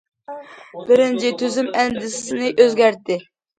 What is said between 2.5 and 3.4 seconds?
ئۆزگەرتتى.